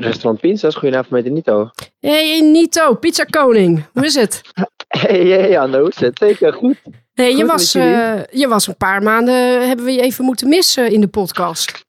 [0.00, 1.70] Restaurant Pizza's, goedenavond met Nito.
[2.00, 3.84] Hey Nito, pizza koning.
[3.92, 4.40] Hoe is het?
[4.90, 6.18] Hey, hey Anne, hoe is het?
[6.18, 6.76] Zeker goed.
[7.12, 10.92] Hey, je, was, eh, je was een paar maanden, hebben we je even moeten missen
[10.92, 11.84] in de podcast.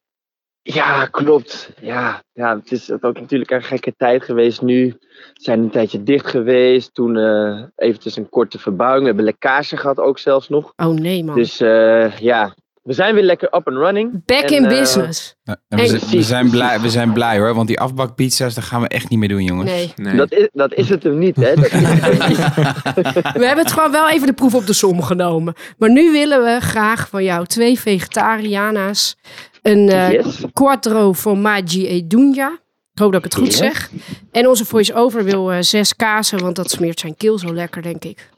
[0.64, 1.72] Ja, klopt.
[1.80, 4.96] Ja, ja, het is ook natuurlijk een gekke tijd geweest nu.
[5.34, 6.94] We zijn een tijdje dicht geweest.
[6.94, 9.02] Toen eh eventjes een korte verbouwing.
[9.02, 10.74] We hebben lekkage gehad ook zelfs nog.
[10.76, 11.36] Oh nee man.
[11.36, 14.26] Dus eh, ja, we zijn weer lekker up and running.
[14.26, 15.36] Back en, in eh, business.
[15.44, 15.88] En we, Hey.
[15.88, 19.10] zijn- we, zijn blij, we zijn blij hoor, want die afbakpizza's, dat gaan we echt
[19.10, 19.70] niet meer doen, jongens.
[19.72, 19.94] Nee.
[19.96, 20.16] Nee.
[20.16, 21.56] Dat, is, dat is het hem niet, hè?
[21.56, 22.38] Dat is het hem niet.
[23.42, 25.54] We hebben het gewoon wel even de proef op de som genomen.
[25.78, 29.16] Maar nu willen we graag van jou twee vegetariana's.
[29.62, 30.44] Een eh Yes.
[30.54, 32.60] quattro formaggi e dunja.
[32.94, 33.58] Ik hoop dat ik het goed Yes.
[33.58, 33.92] zeg.
[34.32, 38.04] En onze voice-over wil eh, zes kazen, want dat smeert zijn keel zo lekker, denk
[38.04, 38.30] ik.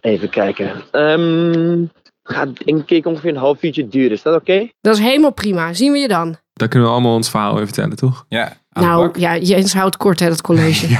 [0.00, 0.72] Even kijken.
[0.90, 1.84] Ehm
[2.24, 4.10] gaat denk ik ongeveer een half uurtje duren.
[4.10, 4.68] Is dat oké?
[4.80, 5.72] Dat is helemaal prima.
[5.72, 6.36] Zien we je dan?
[6.52, 8.24] Dan kunnen we allemaal ons verhaal even vertellen, toch?
[8.28, 10.86] Ja, Nou ja, Jens houdt kort hè, dat college.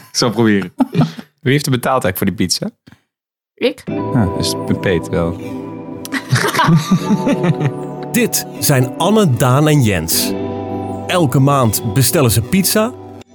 [0.00, 0.72] Ik zal proberen.
[1.42, 2.70] Wie heeft er betaald eigenlijk voor die pizza?
[3.54, 3.82] Ik?
[4.14, 5.36] Ah, dus Peet wel.
[8.12, 10.32] Dit zijn Anne, Daan en Jens.
[11.06, 12.92] Elke maand bestellen ze pizza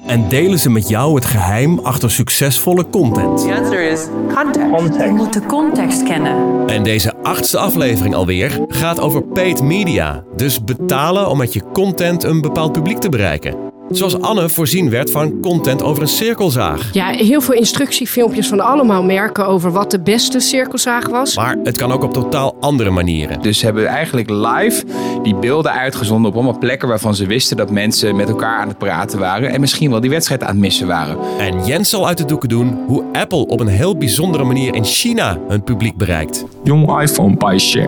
[0.07, 3.41] en delen ze met jou het geheim achter succesvolle content.
[3.41, 5.03] The answer is context.
[5.03, 6.67] Je moet de context kennen.
[6.67, 10.23] En deze achtste aflevering alweer gaat over paid media.
[10.35, 13.66] Dus betalen om met je content een bepaald publiek te bereiken.
[13.89, 16.89] Zoals Anne voorzien werd van content over een cirkelzaag.
[16.93, 21.35] Ja, heel veel instructiefilmpjes van allemaal merken over wat de beste cirkelzaag was.
[21.35, 23.41] Maar het kan ook op totaal andere manieren.
[23.41, 24.83] Dus ze hebben eigenlijk live
[25.23, 28.77] die beelden uitgezonden op allemaal plekken waarvan ze wisten dat mensen met elkaar aan het
[28.77, 29.49] praten waren.
[29.49, 31.17] En misschien wel die wedstrijd aan het missen waren.
[31.39, 34.83] En Jens zal uit de doeken doen hoe Apple op een heel bijzondere manier in
[34.85, 36.45] China hun publiek bereikt.
[36.63, 37.55] Jong iPhone pie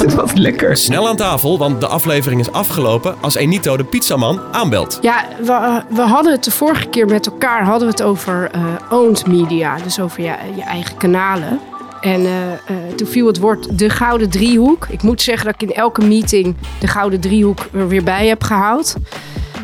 [0.00, 0.76] Dit was lekker.
[0.76, 4.91] Snel aan tafel, want de aflevering is afgelopen als Enito de pizzaman aanbelt.
[5.00, 8.64] Ja, we, we hadden het de vorige keer met elkaar hadden we het over eh,
[8.90, 9.76] owned media.
[9.76, 11.60] Dus over je, je eigen kanalen.
[12.00, 12.58] En eh, eh,
[12.96, 14.86] toen viel het woord de gouden driehoek.
[14.90, 18.42] Ik moet zeggen dat ik in elke meeting de gouden driehoek er weer bij heb
[18.42, 18.96] gehaald.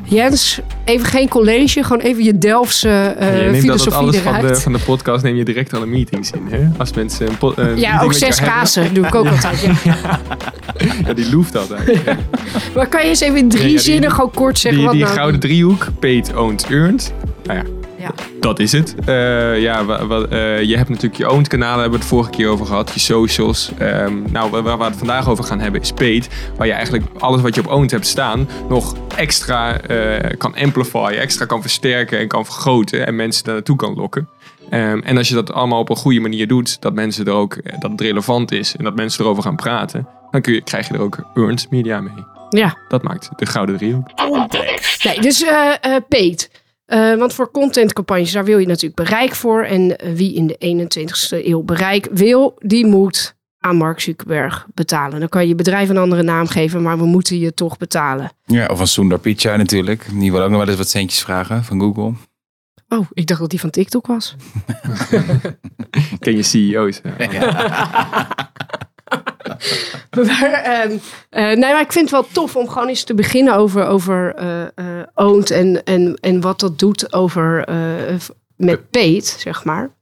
[0.08, 4.38] Jens, even geen college, gewoon even je Delftse je neemt altijd filosofie alles van de,
[4.38, 4.62] eruit.
[4.62, 6.46] van de podcast, neem je direct alle meetings in.
[6.50, 6.68] Hè?
[6.78, 9.60] Als mensen een po- eh, Ja, ook zes kazen doe ik ook altijd.
[9.84, 9.96] Ja.
[11.06, 12.04] Ja, die loeft altijd.
[12.74, 15.16] Maar kan je eens even in drie zinnen gewoon kort zeggen Die, wat die nou...
[15.16, 17.12] gouden driehoek, paid, owned, earned.
[17.44, 17.64] Nou ja,
[17.98, 18.10] Ja.
[18.40, 18.94] dat is het.
[19.06, 22.66] Eh, ja, eh, je hebt natuurlijk je owned kanalen, hebben we het vorige keer over
[22.66, 22.90] gehad.
[22.94, 23.70] Je socials.
[23.78, 26.28] Ehm, nou, waar, waar we het vandaag over gaan hebben is paid.
[26.56, 31.18] Waar je eigenlijk alles wat je op owned hebt staan nog extra eh, kan amplifyen,
[31.20, 33.06] extra kan versterken en kan vergroten.
[33.06, 34.28] En mensen daar naartoe kan lokken.
[34.70, 37.58] Ehm, en als je dat allemaal op een goede manier doet, dat mensen er ook,
[37.78, 40.94] dat het relevant is en dat mensen erover gaan praten, dan kun je, krijg je
[40.94, 42.24] er ook earned media mee.
[42.50, 44.08] Ja, Dat maakt de gouden driehoek.
[45.02, 46.02] Nee, dus eh eh
[46.88, 49.62] Eh, want voor contentcampagnes, daar wil je natuurlijk bereik voor.
[49.62, 55.20] En eh, wie in de 21ste eeuw bereik wil, die moet aan Mark Zuckerberg betalen.
[55.20, 58.30] Dan kan je je bedrijf een andere naam geven, maar we moeten je toch betalen.
[58.44, 60.06] Ja, of van Sundar Pichai natuurlijk.
[60.12, 62.12] Die wil ook nog wel eens wat centjes vragen van Google.
[62.88, 64.36] Oh, ik dacht dat die van TikTok was.
[66.20, 67.00] Ken je CEO's?
[67.02, 67.26] hè?
[70.26, 70.98] Maar, ehm,
[71.30, 74.34] eh, nee, maar ik vind het wel tof om gewoon eens te beginnen over, over
[74.34, 77.68] eh eh, owned en, en, en wat dat doet over,
[78.56, 79.96] met paid, zeg maar.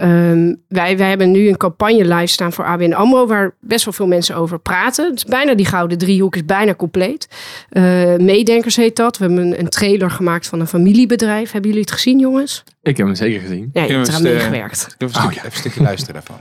[0.00, 3.26] Ehm, wij, wij hebben nu een campagne live staan voor ABN AMRO...
[3.26, 5.04] waar best wel veel mensen over praten.
[5.04, 7.28] Het is bijna die gouden driehoek is bijna compleet.
[7.68, 7.82] Eh,
[8.16, 9.18] Meedenkers heet dat.
[9.18, 11.52] We hebben een, een trailer gemaakt van een familiebedrijf.
[11.52, 12.64] Hebben jullie het gezien, jongens?
[12.82, 13.70] Ik heb hem zeker gezien.
[13.72, 14.96] Ja, je hebt Kunnen eraan we eens, eh, meegewerkt.
[14.98, 16.36] Even een stukje, even een stukje luisteren daarvan.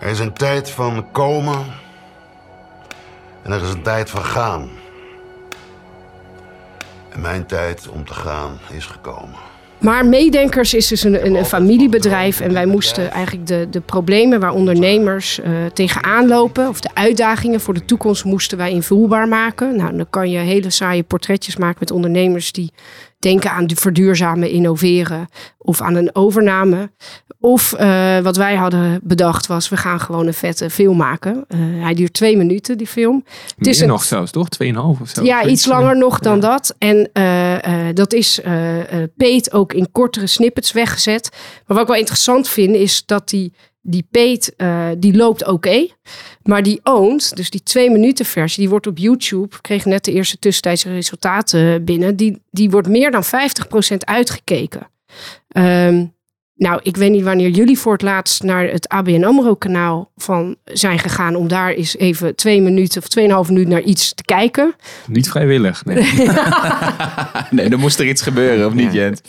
[0.00, 1.58] Er is een tijd van komen
[3.42, 4.68] en er is een tijd van gaan.
[7.08, 9.51] En mijn tijd om te gaan is gekomen.
[9.82, 12.40] Maar Meedenkers is dus een, een, een familiebedrijf.
[12.40, 17.60] En wij moesten eigenlijk de, de problemen waar ondernemers eh, tegenaan lopen, of de uitdagingen
[17.60, 19.76] voor de toekomst, moesten wij invulbaar maken.
[19.76, 22.72] Nou, dan kan je hele saaie portretjes maken met ondernemers die
[23.22, 25.28] denken aan de verduurzamen, innoveren
[25.58, 26.90] of aan een overname.
[27.40, 31.44] Of eh, wat wij hadden bedacht was, we gaan gewoon een vette film maken.
[31.48, 33.24] Eh, hij duurt twee minuten, die film.
[33.56, 34.48] Het is Meer een- nog zelfs, toch?
[34.48, 35.24] 2,5 of zo.
[35.24, 36.40] ja, iets langer nog dan Ja.
[36.40, 36.74] dat.
[36.78, 38.40] En eh, dat is
[39.16, 41.28] Peet ook in kortere snippets weggezet.
[41.32, 45.86] Maar wat ik wel interessant vind, is dat die, die Peet, eh, die loopt oké.
[46.42, 50.12] maar die owned, dus die twee minuten versie, die wordt op YouTube, kreeg net de
[50.12, 54.90] eerste tussentijdse resultaten binnen, die, die wordt meer dan 50% uitgekeken.
[55.48, 56.06] Ehm,
[56.62, 60.98] Nou, ik weet niet wanneer jullie voor het laatst naar het ABN AMRO-kanaal van zijn
[60.98, 61.34] gegaan...
[61.34, 64.74] om daar eens even twee minuten of tweeënhalf minuut naar iets te kijken.
[65.06, 65.96] Niet vrijwillig, nee.
[67.50, 69.22] nee, dan moest er iets gebeuren, of niet, Jent?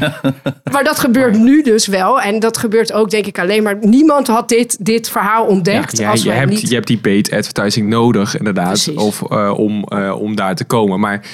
[0.72, 2.20] maar dat gebeurt nu dus wel.
[2.20, 3.76] En dat gebeurt ook, denk ik, alleen maar...
[3.80, 5.98] Niemand had dit, dit verhaal ontdekt.
[5.98, 6.68] Ja, als je, hebt, niet...
[6.68, 11.00] je hebt die paid advertising nodig, inderdaad, of, uh, om, uh, om daar te komen.
[11.00, 11.24] Maar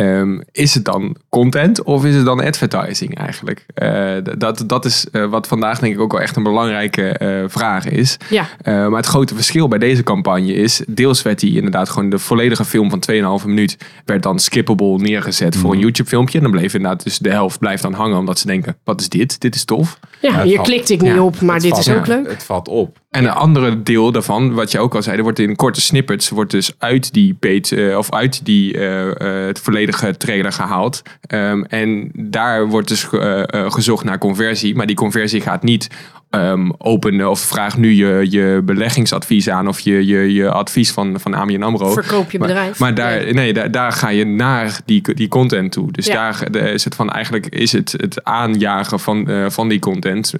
[0.00, 3.66] Um, is het dan content of is het dan advertising eigenlijk?
[3.82, 7.44] Uh, dat, dat is uh, wat vandaag denk ik ook wel echt een belangrijke uh,
[7.48, 8.16] vraag is.
[8.30, 8.46] Ja.
[8.64, 10.82] maar het grote verschil bij deze campagne is...
[10.86, 13.02] deels werd die inderdaad gewoon de volledige film van
[13.40, 13.76] 2,5 minuut...
[14.04, 15.84] werd dan skippable neergezet voor een Mhm.
[15.84, 16.36] YouTube filmpje.
[16.38, 18.18] En dan bleef inderdaad dus de helft blijft dan hangen...
[18.18, 19.40] omdat ze denken, wat is dit?
[19.40, 19.98] Dit is tof.
[20.20, 22.28] Ja, hier valt- klikt ik niet ja, op, maar dit valt- is ook ja, leuk.
[22.30, 22.98] Het valt op.
[23.10, 26.28] En een andere deel daarvan, wat je ook al zei, er wordt in korte snippets,
[26.28, 29.08] wordt dus uit die paid, eh, of uit die eh,
[29.40, 31.02] eh, het volledige trailer gehaald.
[31.20, 35.88] Ehm, en daar wordt dus ge- gezocht naar conversie, maar die conversie gaat niet
[36.30, 41.20] ehm, openen of vraag nu je, je beleggingsadvies aan of je, je, je advies van,
[41.20, 41.92] van ABN AMRO.
[41.92, 42.78] Verkoop je bedrijf.
[42.78, 45.92] Maar, daar, nee, daar, daar ga je naar die, die content toe.
[45.92, 46.14] Dus Ja.
[46.14, 50.32] daar de- is het van eigenlijk is het, het aanjagen van, van die content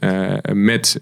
[0.52, 1.00] met,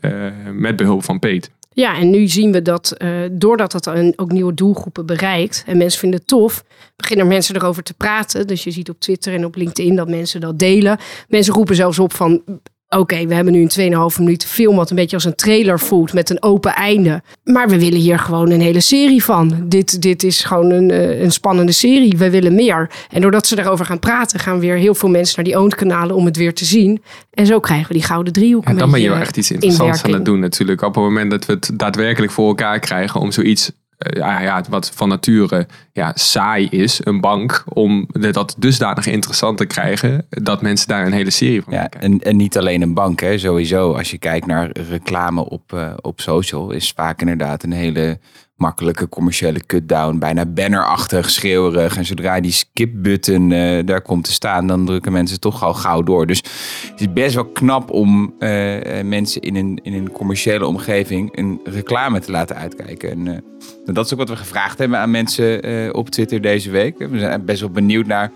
[0.52, 1.50] met behulp van paid.
[1.76, 6.00] Ja, en nu zien we dat eh, doordat dat ook nieuwe doelgroepen bereikt en mensen
[6.00, 6.64] vinden het tof,
[6.96, 8.46] beginnen mensen erover te praten.
[8.46, 10.98] Dus je ziet op Twitter en op LinkedIn dat mensen dat delen.
[11.28, 12.42] Mensen roepen zelfs op van,
[12.88, 16.12] oké, we hebben nu een 2,5 minuten film wat een beetje als een trailer voelt
[16.12, 17.22] met een open einde.
[17.44, 19.64] Maar we willen hier gewoon een hele serie van.
[19.64, 22.14] Dit, dit is gewoon een, eh, een spannende serie.
[22.16, 22.90] We willen meer.
[23.10, 26.16] En doordat ze daarover gaan praten, gaan weer heel veel mensen naar die owned kanalen
[26.16, 27.02] om het weer te zien.
[27.30, 28.64] En zo krijgen we die gouden driehoek.
[28.64, 30.14] Ja, een dan ben je wel echt iets in interessants aan werking.
[30.14, 30.82] het doen natuurlijk.
[30.82, 34.90] Op het moment dat we het daadwerkelijk voor elkaar krijgen om zoiets, ja, ja, wat
[34.94, 40.88] van nature ja, saai is, een bank, om dat dusdanig interessant te krijgen, dat mensen
[40.88, 43.38] daar een hele serie van Ja, en, en niet alleen een bank, hè.
[43.38, 43.92] sowieso.
[43.92, 48.18] Als je kijkt naar reclame op, eh, op social, is vaak inderdaad een hele
[48.56, 50.18] makkelijke commerciële cutdown.
[50.18, 51.96] Bijna bannerachtig, schreeuwerig.
[51.96, 56.02] En zodra die skip-button eh, daar komt te staan, dan drukken mensen toch al gauw
[56.02, 56.26] door.
[56.26, 56.42] Dus
[56.90, 61.38] het is best wel knap om eh, eh, mensen in een, in een commerciële omgeving
[61.38, 63.10] een reclame te laten uitkijken.
[63.10, 63.44] En
[63.84, 66.98] dat is ook wat we gevraagd hebben aan mensen op Twitter deze week.
[66.98, 68.32] We zijn best wel benieuwd naar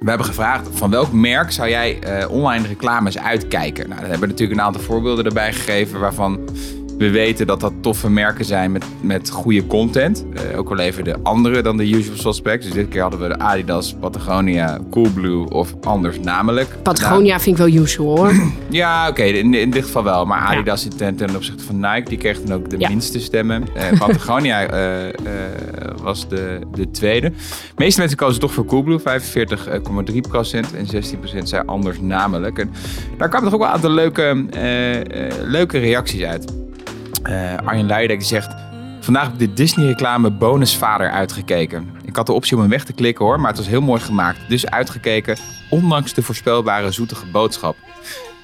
[0.00, 3.88] we hebben gevraagd van welk merk zou jij online reclames uitkijken?
[3.88, 6.40] Nou, daar hebben we natuurlijk een aantal voorbeelden erbij gegeven waarvan
[7.00, 10.24] we weten dat dat toffe merken zijn met, met goede content.
[10.34, 12.66] Eh, ook al even de andere dan de usual suspects.
[12.66, 16.68] Dus dit keer hadden we de Adidas, Patagonia, Coolblue of anders namelijk.
[16.82, 18.32] Patagonia vind ik wel usual hoor.
[18.70, 20.24] Ja, oké, in, in dit geval wel.
[20.26, 22.88] Maar Adidas zit ten, ten opzichte van Nike, die kreeg dan ook de Ja.
[22.88, 23.64] minste stemmen.
[23.74, 25.14] Eh, Patagonia eh,
[26.02, 27.28] was de, de tweede.
[27.30, 27.34] De
[27.76, 29.04] meeste mensen kozen toch voor Coolblue, 45,3%
[30.76, 32.58] en 16% zei anders namelijk.
[32.58, 32.70] En
[33.18, 34.44] daar kwamen toch ook wel een aantal leuke,
[35.44, 36.52] leuke reacties uit.
[37.22, 38.54] Eh, Arjen Leijerdijk die zegt...
[39.00, 41.90] Vandaag heb ik de Disney-reclame Bonusvader uitgekeken.
[42.04, 44.00] Ik had de optie om hem weg te klikken hoor, maar het was heel mooi
[44.00, 44.38] gemaakt.
[44.48, 45.36] Dus uitgekeken,
[45.70, 47.76] ondanks de voorspelbare zoetige boodschap.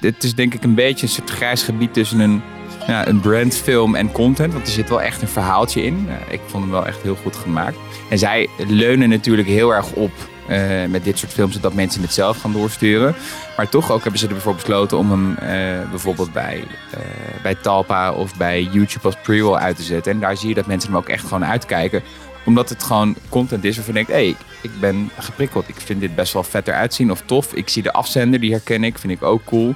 [0.00, 2.43] Dit is denk ik een beetje een soort grijs gebied tussen een,
[2.87, 4.52] ja, een brandfilm en content.
[4.52, 6.08] Want er zit wel echt een verhaaltje in.
[6.08, 7.76] Eh, ik vond hem wel echt heel goed gemaakt.
[8.11, 10.12] En zij leunen natuurlijk heel erg op
[10.49, 11.55] eh, met dit soort films...
[11.55, 13.14] zodat mensen het zelf gaan doorsturen.
[13.56, 17.00] Maar toch ook hebben ze ervoor besloten om hem eh, bijvoorbeeld bij, eh,
[17.43, 20.12] bij Talpa of bij YouTube als pre-roll uit te zetten.
[20.12, 22.03] En daar zie je dat mensen hem ook echt gewoon uitkijken.
[22.44, 25.69] Omdat het gewoon content is waarvan je denkt, hé, hey, ik ben geprikkeld.
[25.69, 27.54] Ik vind dit best wel vet eruit zien of tof.
[27.54, 29.75] Ik zie de afzender, die herken ik, vind ik ook cool.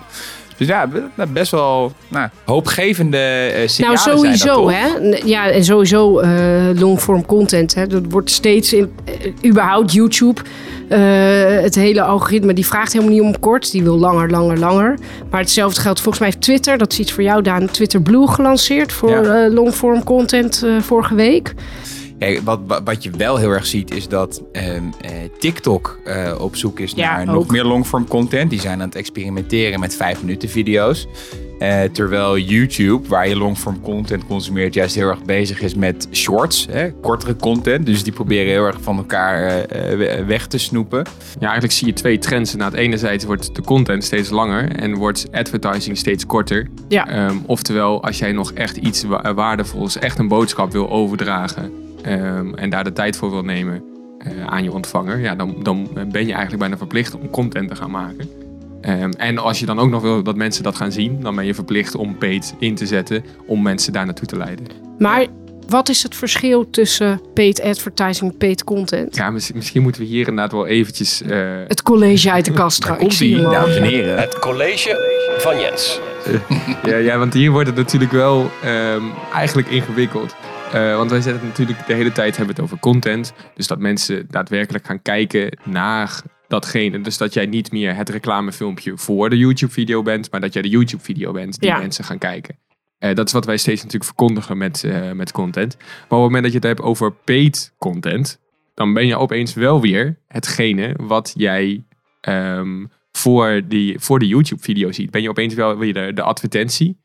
[0.60, 4.86] Dus ja, be- best wel nou, hoopgevende Nou, signalen zijn dat sowieso, hè?
[5.24, 6.30] Ja, en sowieso eh
[6.74, 7.74] longform content.
[7.74, 7.86] Hè?
[7.86, 10.40] Dat wordt steeds in, eh, überhaupt YouTube.
[11.62, 13.70] het hele algoritme die vraagt helemaal niet om kort.
[13.70, 14.98] Die wil langer, langer, langer.
[15.30, 16.78] Maar hetzelfde geldt volgens mij heeft Twitter.
[16.78, 17.70] Dat is iets voor jou, Daan.
[17.70, 19.48] Twitter Blue gelanceerd voor Ja.
[19.48, 21.54] longform content vorige week.
[22.20, 26.56] Kijk, wat, wat, je wel heel erg ziet is dat ehm, eh, TikTok eh, op
[26.56, 27.34] zoek is Ja, naar ook.
[27.42, 28.50] nog meer longform content.
[28.50, 31.06] Die zijn aan het experimenteren met 5 minuten video's.
[31.58, 36.66] Eh, terwijl YouTube, waar je longform content consumeert, juist heel erg bezig is met shorts,
[36.70, 37.86] hè, kortere content.
[37.86, 40.98] Dus die proberen heel erg van elkaar we- weg te snoepen.
[41.38, 42.54] Ja, eigenlijk zie je twee trends.
[42.54, 46.66] Nou, het enerzijds wordt de content steeds langer en wordt advertising steeds korter.
[46.88, 47.08] Ja.
[47.08, 52.54] Ehm, oftewel, als jij nog echt iets wa- waardevols, echt een boodschap wil overdragen ehm,
[52.54, 53.82] en daar de tijd voor wil nemen
[54.18, 57.76] eh, aan je ontvanger, ja, dan, dan ben je eigenlijk bijna verplicht om content te
[57.76, 58.28] gaan maken.
[58.80, 61.46] Ehm, en als je dan ook nog wil dat mensen dat gaan zien, dan ben
[61.46, 64.66] je verplicht om paid in te zetten om mensen daar naartoe te leiden.
[64.98, 65.26] Maar
[65.68, 69.16] wat is het verschil tussen paid advertising en paid content?
[69.16, 71.22] Ja, mis- misschien moeten we hier inderdaad wel eventjes...
[71.22, 74.18] eh, Het college uit de kast komt Ik zie dames en heren.
[74.18, 74.96] Het college
[75.38, 76.00] van Jens.
[76.90, 79.02] ja, ja, want hier wordt het natuurlijk wel ehm,
[79.34, 80.34] eigenlijk ingewikkeld.
[80.74, 83.32] Uh, want wij zetten natuurlijk de hele tijd hebben het over content.
[83.54, 87.00] Dus dat mensen daadwerkelijk gaan kijken naar datgene.
[87.00, 90.68] Dus dat jij niet meer het reclamefilmpje voor de YouTube-video bent, maar dat jij de
[90.68, 92.58] YouTube-video bent die mensen gaan kijken.
[92.98, 95.76] Uh, dat is wat wij steeds natuurlijk verkondigen met, uh, met content.
[95.78, 98.40] Maar op het moment dat je het hebt over paid content,
[98.74, 101.84] dan ben je opeens wel weer hetgene wat jij
[102.28, 105.10] um, voor, die, voor de YouTube-video ziet.
[105.10, 106.98] Ben je opeens wel weer de, de advertentie.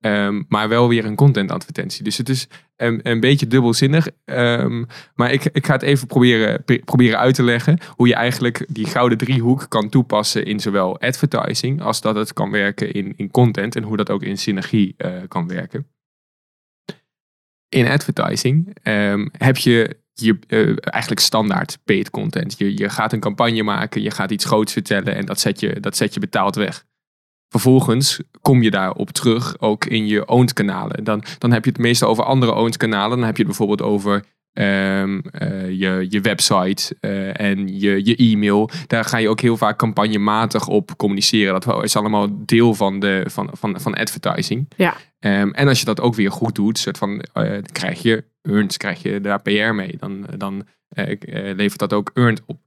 [0.00, 2.04] Um, maar wel weer een content advertentie.
[2.04, 4.08] Dus het is een, een beetje dubbelzinnig.
[4.24, 7.78] Um, maar ik, ik ga het even proberen, proberen uit te leggen.
[7.96, 11.82] Hoe je eigenlijk die gouden driehoek kan toepassen in zowel advertising.
[11.82, 13.76] als dat het kan werken in, in content.
[13.76, 15.86] En hoe dat ook in synergie uh, kan werken.
[17.68, 22.58] In advertising um, heb je je, uh, eigenlijk standaard paid content.
[22.58, 25.80] Je, je gaat een campagne maken, je gaat iets groots vertellen en dat zet je,
[25.80, 26.84] dat zet je betaald weg.
[27.50, 31.04] Vervolgens kom je daarop terug, ook in je owned kanalen.
[31.04, 33.16] Dan, dan heb je het meestal over andere owned kanalen.
[33.16, 38.16] Dan heb je het bijvoorbeeld over um, uh, je, je website uh, en je, je
[38.16, 38.70] e-mail.
[38.86, 41.60] Daar ga je ook heel vaak campagnematig op communiceren.
[41.60, 44.68] Dat is allemaal deel van, de, van, van, van advertising.
[44.76, 44.96] Ja.
[45.20, 48.76] Um, en als je dat ook weer goed doet, soort van, uh, krijg je earned,
[48.76, 49.96] krijg je daar PR mee.
[49.98, 50.66] Dan, dan
[51.32, 52.58] levert dat ook earned op.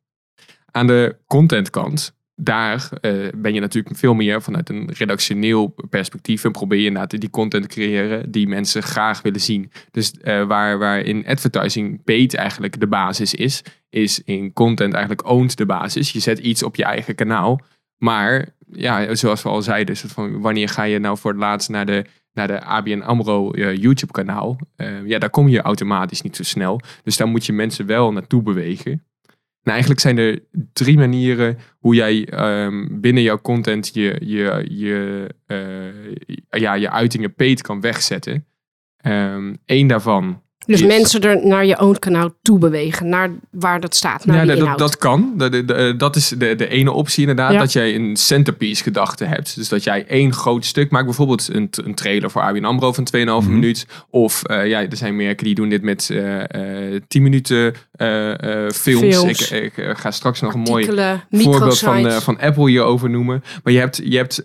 [0.72, 6.52] Aan de contentkant daar uh, ben je natuurlijk veel meer vanuit een redactioneel perspectief en
[6.52, 9.72] probeer je inderdaad die content te creëren die mensen graag willen zien.
[9.92, 15.28] Dus uh, waar, waar in advertising paid eigenlijk de basis is, is in content eigenlijk
[15.28, 16.12] owned de basis.
[16.12, 17.60] Je zet iets op je eigen kanaal,
[17.98, 21.86] maar ja, zoals we al zeiden, van wanneer ga je nou voor het laatst naar
[21.86, 24.58] de naar de ABN AMRO uh, YouTube kanaal.
[25.06, 26.82] ja, daar kom je automatisch niet zo snel.
[27.04, 29.04] Dus daar moet je mensen wel naartoe bewegen.
[29.64, 30.40] Nou, eigenlijk zijn er
[30.74, 32.28] drie manieren hoe jij
[32.66, 38.46] um, binnen jouw content je, je, je, uh, ja, je uitingen paid kan wegzetten.
[39.06, 43.96] Um, Eén daarvan dus mensen er naar je own kanaal toe bewegen, naar waar dat
[43.96, 44.26] staat.
[44.26, 45.34] Naar ja, dat, dat kan.
[45.38, 47.60] Dat, dat is de, de ene optie inderdaad.
[47.60, 49.56] Dat jij een centerpiece gedachte hebt.
[49.56, 51.06] Dus dat jij één groot stuk maakt.
[51.06, 53.88] Bijvoorbeeld een, een trailer voor ABN AMRO van 2,5 mm minuut.
[54.10, 57.74] Of uh, ja, er zijn merken die doen dit met uh, uh, 10 minuten
[58.74, 58.78] films.
[58.78, 59.52] films.
[59.52, 60.86] Ik, ik ga straks nog een mooi
[61.32, 63.44] voorbeeld van, van Apple hierover noemen.
[63.64, 64.44] Maar je hebt, je hebt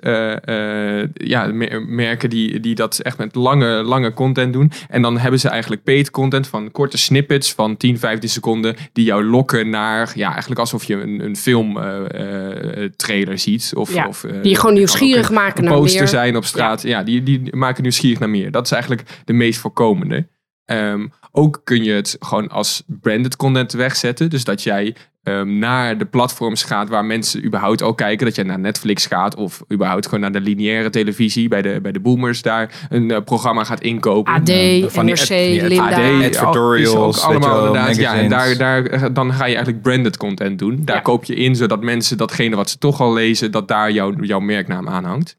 [1.14, 1.46] ja,
[1.86, 4.72] merken die, die dat echt met lange, lange content doen.
[4.88, 9.04] En dan hebben ze eigenlijk paid content, van korte snippets van 10, 15 seconden, die
[9.04, 13.72] jou lokken naar, ja, eigenlijk alsof je een, een film uh, uh, trailer ziet.
[13.74, 16.08] Of, ja, of uh, die gewoon nieuwsgierig maken naar poster meer.
[16.08, 16.82] zijn op straat.
[16.82, 18.50] Ja, die, die maken nieuwsgierig naar meer.
[18.50, 20.26] Dat is eigenlijk de meest voorkomende.
[20.66, 24.30] Um, ook kun je het gewoon als branded content wegzetten.
[24.30, 28.26] Dus dat jij um, naar de platforms gaat waar mensen überhaupt ook kijken.
[28.26, 31.92] Dat je naar Netflix gaat of überhaupt gewoon naar de lineaire televisie bij de, bij
[31.92, 34.32] de boomers daar een uh, programma gaat inkopen.
[34.32, 35.90] AD, uh, van NRC, die, Linda.
[35.90, 37.96] AD, editorials, allemaal inderdaad.
[37.96, 40.80] Ja, en daar, daar, dan ga je eigenlijk branded content doen.
[40.84, 41.02] Daar ja.
[41.02, 44.40] koop je in zodat mensen datgene wat ze toch al lezen, dat daar jouw jouw
[44.40, 45.36] merknaam aan hangt.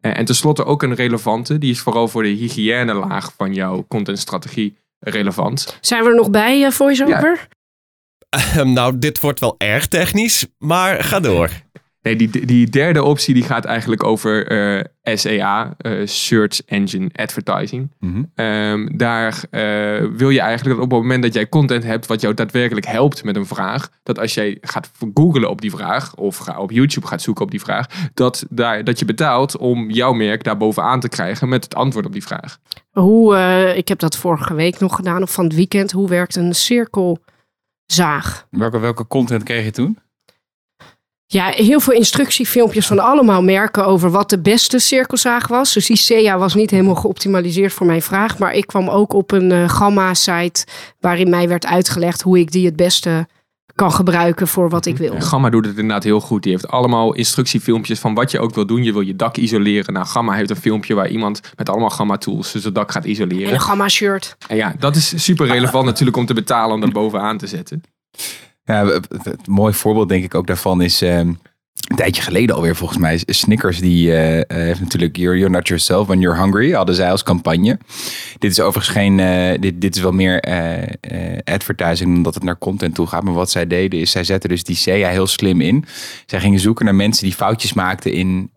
[0.00, 5.78] En tenslotte ook een relevante, die is vooral voor de hygiënelaag van jouw contentstrategie relevant.
[5.80, 7.48] Zijn we er nog bij, uh, voiceover?
[8.28, 8.40] Ja.
[8.56, 11.50] Ehm, nou, dit wordt wel erg technisch, maar ga door.
[12.02, 16.64] Nee, die, die derde optie die gaat eigenlijk over uh, eh, SEA, uh, eh, Search
[16.64, 17.90] Engine Advertising.
[17.98, 18.44] Mm -hmm.
[18.46, 22.20] um, daar uh, wil je eigenlijk dat op het moment dat jij content hebt wat
[22.20, 26.36] jou daadwerkelijk helpt met een vraag, dat als jij gaat googlen op die vraag of
[26.36, 30.12] ga op YouTube gaat zoeken op die vraag, dat, daar, dat je betaalt om jouw
[30.12, 32.58] merk daar bovenaan te krijgen met het antwoord op die vraag.
[32.90, 33.36] Hoe,
[33.76, 37.18] ik heb dat vorige week nog gedaan of van het weekend, hoe werkt een cirkel?
[37.92, 38.46] zaag.
[38.50, 39.98] Welke, welke content kreeg je toen?
[41.32, 45.72] Ja, heel veel instructiefilmpjes van allemaal merken over wat de beste cirkelzaag was.
[45.72, 48.38] Dus die SEA was niet helemaal geoptimaliseerd voor mijn vraag.
[48.38, 50.66] Maar ik kwam ook op een uh, Gamma-site
[51.00, 53.26] waarin mij werd uitgelegd hoe ik die het beste
[53.74, 55.20] kan gebruiken voor wat ik wil.
[55.20, 56.42] Gamma doet het inderdaad heel goed.
[56.42, 58.82] Die heeft allemaal instructiefilmpjes van wat je ook wil doen.
[58.82, 59.92] Je wil je dak isoleren.
[59.92, 63.04] Nou, Gamma heeft een filmpje waar iemand met allemaal Gamma tools dus het dak gaat
[63.04, 63.48] isoleren.
[63.48, 64.36] En een Gamma shirt.
[64.48, 67.82] En ja, dat is super relevant natuurlijk om te betalen om dat bovenaan te zetten.
[68.64, 68.86] Ja,
[69.22, 71.02] het mooi voorbeeld denk ik ook daarvan is...
[71.02, 71.32] Ehm,
[71.92, 73.22] een tijdje geleden alweer volgens mij.
[73.26, 76.72] Snickers die uh, heeft natuurlijk you're, you're, not yourself when you're hungry.
[76.72, 77.78] Hadden zij als campagne.
[78.38, 79.18] Dit is overigens geen.
[79.18, 80.40] Uh, dit, dit is wel meer
[81.44, 83.22] advertising omdat het naar content toe gaat.
[83.22, 85.84] Maar wat zij deden is zij zetten dus die SEA heel slim in.
[86.26, 88.50] Zij gingen zoeken naar mensen die foutjes maakten in,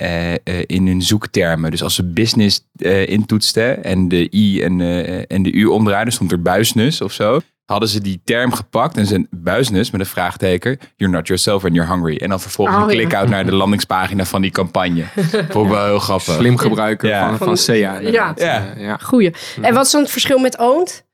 [0.65, 1.71] in hun zoektermen.
[1.71, 2.67] Dus als ze business
[3.05, 4.81] intoetsten en de i en,
[5.27, 7.39] en de u omdraaiden, stond er buisnus of zo.
[7.65, 10.79] Hadden ze die term gepakt en zijn buisness met een vraagteken.
[10.95, 12.17] You're not yourself and you're hungry.
[12.17, 12.95] En dan vervolgens Oh, een ja.
[12.95, 15.03] click-out naar de landingspagina van die campagne.
[15.49, 16.33] Vond ik wel heel grappig.
[16.33, 17.27] Slim gebruiken Ja.
[17.27, 17.99] van, van SEA.
[17.99, 18.33] Ja.
[18.77, 18.97] Ja.
[18.97, 19.33] Goeie.
[19.61, 21.05] En wat is dan het verschil met owned?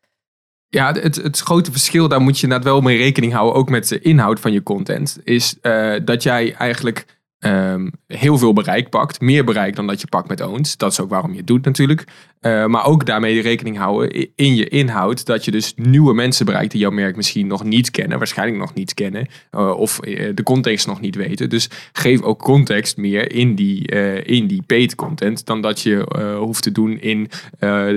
[0.67, 3.87] Ja, het, het grote verschil, daar moet je inderdaad wel mee rekening houden, ook met
[3.87, 7.05] de inhoud van je content, is eh, dat jij eigenlijk
[7.41, 9.21] ehm, heel veel bereik pakt.
[9.21, 10.77] Meer bereik dan dat je pakt met owns.
[10.77, 12.05] Dat is ook waarom je het doet natuurlijk.
[12.41, 16.71] Eh, maar ook daarmee rekening houden in je inhoud, dat je dus nieuwe mensen bereikt
[16.71, 20.43] die jouw merk misschien nog niet kennen, waarschijnlijk nog niet kennen, eh, of eh, de
[20.43, 21.49] context nog niet weten.
[21.49, 26.05] Dus geef ook context meer in die, eh, in die paid content, dan dat je
[26.39, 27.29] hoeft te doen in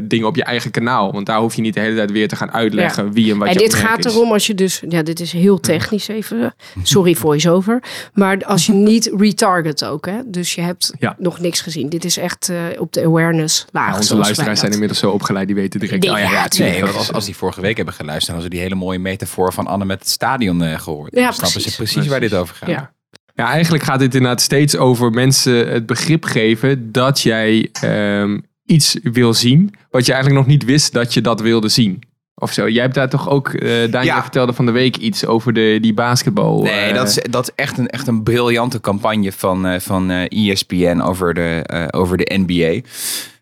[0.03, 1.13] dingen op je eigen kanaal.
[1.13, 3.47] Want daar hoef je niet de hele tijd weer te gaan uitleggen wie en wat
[3.49, 7.15] En je dit gaat erom als je dus, ja, dit is heel technisch even, sorry
[7.15, 7.83] voice-over,
[8.13, 9.11] maar als je niet
[9.41, 11.15] retarget ook, hè, dus je hebt Ja.
[11.19, 11.89] nog niks gezien.
[11.89, 13.91] Dit is echt eh, op de awareness laag.
[13.91, 16.03] Ja, onze luisteraars zijn inmiddels zo opgeleid, die weten direct.
[16.03, 18.61] Die- oh ja, ja, Nee, als, als die vorige week hebben geluisterd, hadden ze die
[18.61, 21.15] hele mooie metafoor van Anne met het stadion eh, gehoord.
[21.15, 21.75] Ja, Dan snappen precies.
[21.77, 22.69] ze precies waar dit over gaat.
[22.69, 22.93] Ja.
[23.35, 28.99] Ja, eigenlijk gaat dit inderdaad steeds over mensen het begrip geven dat jij ehm, iets
[29.03, 32.03] wil zien, wat je eigenlijk nog niet wist dat je dat wilde zien.
[32.37, 32.69] Of zo.
[32.69, 34.23] Jij hebt daar toch ook, eh Daniel Ja.
[34.23, 36.63] vertelde van de week iets over de, die basketbal.
[36.63, 40.11] Nee, eh, dat is, dat is echt, een, echt een briljante campagne van, eh, van
[40.11, 42.81] eh, ESPN over de, eh, over de NBA.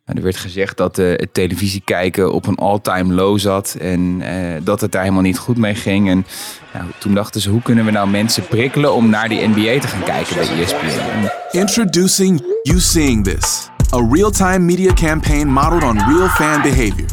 [0.06, 3.76] Nou, er werd gezegd dat eh, het televisie kijken op een all-time low zat.
[3.80, 6.08] En eh, dat het daar helemaal niet goed mee ging.
[6.08, 6.26] En
[6.72, 9.86] nou, toen dachten ze, hoe kunnen we nou mensen prikkelen om naar die NBA te
[9.88, 11.56] gaan kijken bij E ESPN?
[11.58, 17.06] Introducing You Seeing This, a real time media campaign modeled on real fan behavior.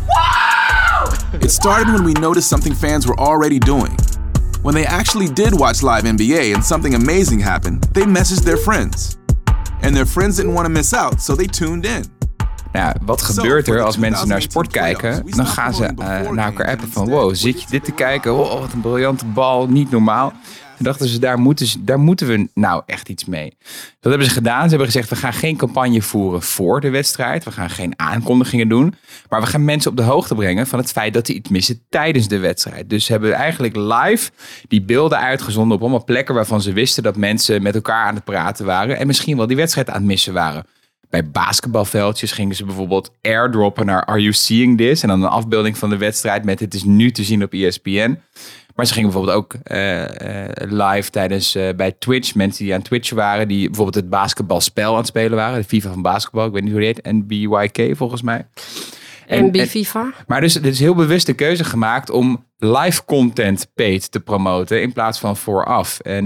[1.49, 3.97] It started when we noticed something fans were already doing.
[4.61, 9.17] When they actually did watch live NBA and something amazing happened, they messaged their friends.
[9.81, 12.05] And their friends didn't want to miss out, so they tuned in.
[12.73, 15.23] Nou, wat gebeurt er als mensen naar sport kijken?
[15.25, 17.09] Dan gaan ze eh, naar elkaar appen van...
[17.09, 18.33] wow, zit je dit te kijken?
[18.33, 20.33] Oh, wat een briljante bal, niet normaal.
[20.79, 23.57] Toen dachten ze daar, moeten ze, daar moeten we nou echt iets mee.
[23.99, 24.63] Dat hebben ze gedaan.
[24.63, 27.43] Ze hebben gezegd, we gaan geen campagne voeren voor de wedstrijd.
[27.43, 28.95] We gaan geen aankondigingen doen.
[29.29, 31.81] Maar we gaan mensen op de hoogte brengen van het feit dat die iets missen
[31.89, 32.89] tijdens de wedstrijd.
[32.89, 34.31] Dus ze hebben eigenlijk live
[34.67, 38.23] die beelden uitgezonden op allemaal plekken waarvan ze wisten dat mensen met elkaar aan het
[38.23, 38.97] praten waren.
[38.97, 40.65] En misschien wel die wedstrijd aan het missen waren.
[41.10, 45.02] Bij basketbalveldjes gingen ze bijvoorbeeld airdroppen naar Are You Seeing This?
[45.02, 48.19] En dan een afbeelding van de wedstrijd met het is nu te zien op ESPN.
[48.76, 52.36] Maar ze gingen bijvoorbeeld ook eh, eh, live tijdens eh, bij Twitch.
[52.36, 55.60] Mensen die aan Twitch waren, die bijvoorbeeld het basketbalspel aan het spelen waren.
[55.62, 57.12] De FIFA van basketbal, ik weet niet hoe die heet.
[57.13, 58.48] NBYK volgens mij.
[59.28, 60.13] En- en- FIFA.
[60.28, 64.82] Maar dus, dit is heel bewust de keuze gemaakt om live content paid te promoten
[64.82, 66.00] in plaats van vooraf.
[66.00, 66.26] En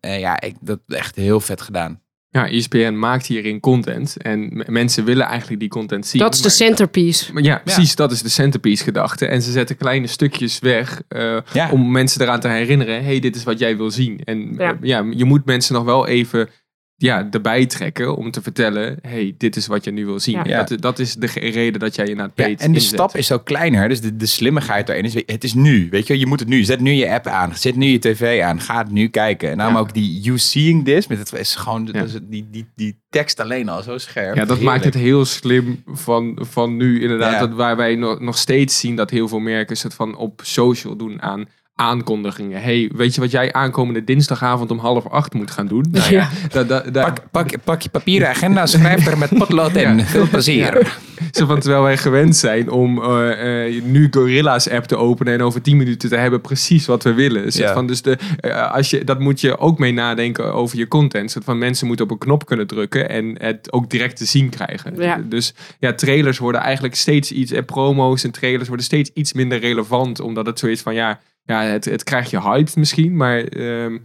[0.00, 2.02] ja, ik, dat is echt heel vet gedaan.
[2.34, 4.16] Ja, ESPN maakt hierin content.
[4.22, 6.20] En mensen willen eigenlijk die content zien.
[6.20, 7.32] Dat is de centerpiece.
[7.32, 9.26] Maar ja, precies, dat is de centerpiece gedachte.
[9.26, 11.70] En ze zetten kleine stukjes weg eh, Ja.
[11.70, 13.04] om mensen eraan te herinneren.
[13.04, 14.20] hey, dit is wat jij wil zien.
[14.24, 14.70] En Ja.
[14.70, 16.48] eh, ja, je moet mensen nog wel even
[16.96, 18.98] ja, erbij trekken om te vertellen.
[19.02, 20.40] hey, dit is wat je nu wil zien.
[20.44, 20.62] Ja.
[20.62, 22.82] Dat, dat is de reden dat jij je naar het Ja, en de inzet.
[22.82, 23.88] stap is ook kleiner.
[23.88, 25.88] Dus de, de slimmigheid daarin is, het is nu.
[25.90, 26.64] Weet je, je moet het nu.
[26.64, 27.56] Zet nu je app aan.
[27.56, 28.60] Zet nu je tv aan.
[28.60, 29.50] Ga het nu kijken.
[29.50, 29.80] En daarom Ja.
[29.80, 31.06] ook die you seeing this.
[31.06, 31.92] Met het is gewoon Ja.
[31.92, 34.36] dat is die, die, die tekst alleen al zo scherp.
[34.36, 37.32] Ja, dat maakt het heel slim van, van nu inderdaad.
[37.32, 37.38] Ja.
[37.38, 40.96] Dat waar wij nog, nog steeds zien dat heel veel merken het van op social
[40.96, 42.62] doen aan aankondigingen.
[42.62, 45.84] hey, weet je wat jij aankomende dinsdagavond om half acht moet gaan doen?
[45.90, 46.28] Nou ja, Ja.
[46.48, 49.96] da- da- da- Pak, pak, pak je papieren agenda, schrijf er met potlood in.
[49.96, 50.04] Ja.
[50.04, 50.96] Veel plezier.
[51.30, 55.42] Zo van, terwijl wij gewend zijn om eh, eh, nu Gorilla's app te openen en
[55.42, 57.52] over 10 minuten te hebben precies wat we willen.
[57.52, 61.36] Van, dus de, eh, als je, dat moet je ook mee nadenken over je content.
[61.44, 64.94] Van, mensen moeten op een knop kunnen drukken en het ook direct te zien krijgen.
[64.98, 65.20] Ja.
[65.28, 69.58] Dus ja, trailers worden eigenlijk steeds iets, en promo's en trailers worden steeds iets minder
[69.58, 70.20] relevant.
[70.20, 73.38] Omdat het zo is van, ja, ja het, het krijgt je hyped misschien, maar...
[73.44, 73.96] ehm,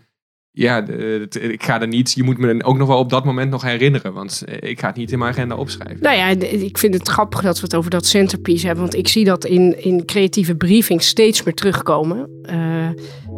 [0.52, 2.12] ja, het- ik ga er niet.
[2.14, 4.14] Je moet me dan ook nog wel op dat moment nog herinneren.
[4.14, 5.98] Want eh, ik ga het niet in mijn agenda opschrijven.
[6.04, 8.84] Nou ja, ik vind het grappig dat we het over dat centerpiece hebben.
[8.84, 12.30] Want ik zie dat in, in creatieve briefings steeds meer terugkomen.
[12.42, 12.58] Eh,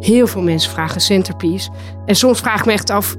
[0.00, 1.70] heel veel mensen vragen centerpiece.
[2.06, 3.16] En soms vraag ik me echt af...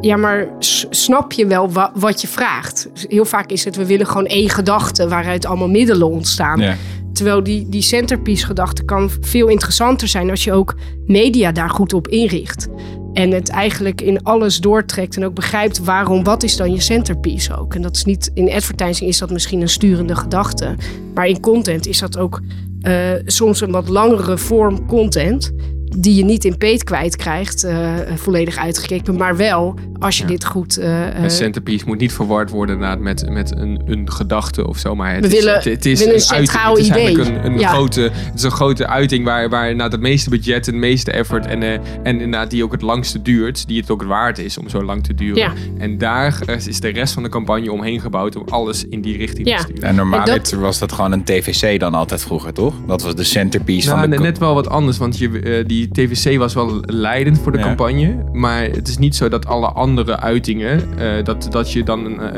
[0.00, 0.48] Ja, maar
[0.90, 2.88] snap je wel wa- wat je vraagt?
[3.08, 5.08] Heel vaak is het, we willen gewoon één gedachte...
[5.08, 6.60] waaruit allemaal middelen ontstaan.
[6.60, 6.76] Ja.
[7.22, 10.30] Terwijl die, die centerpiece gedachte kan veel interessanter zijn...
[10.30, 10.74] als je ook
[11.06, 12.68] media daar goed op inricht.
[13.12, 17.56] En het eigenlijk in alles doortrekt en ook begrijpt waarom, wat is dan je centerpiece
[17.56, 17.74] ook.
[17.74, 20.74] En dat is niet, in advertising is dat misschien een sturende gedachte.
[21.14, 22.40] Maar in content is dat ook
[22.80, 25.52] eh, soms een wat langere vorm content.
[25.96, 29.16] Die je niet in peet kwijtkrijgt, uh, volledig uitgekeken.
[29.16, 30.76] Maar wel als je dit goed...
[30.76, 34.94] een centerpiece moet niet verward worden met, met een, een gedachte of zo.
[34.94, 36.86] Maar het we is, willen, het, is een, centraal uiting.
[36.86, 37.08] idee.
[37.08, 40.30] Het is een, een grote, het is een grote uiting waar, waar na het meeste
[40.30, 43.66] budget, het meeste effort en, uh, en inderdaad die ook het langste duurt.
[43.66, 45.52] Die het ook waard is om zo lang te duren.
[45.78, 49.46] En daar is de rest van de campagne omheen gebouwd om alles in die richting
[49.46, 49.82] te sturen.
[49.82, 50.26] En normaal
[50.56, 52.74] was dat gewoon een TVC dan altijd vroeger, toch?
[52.86, 54.18] Dat was de centerpiece nou, van de...
[54.18, 58.24] Net wel wat anders, want je, uh, die TVC was wel leidend voor de campagne.
[58.32, 62.30] Maar het is niet zo dat alle andere uitingen, uh, dat, dat je dan uh,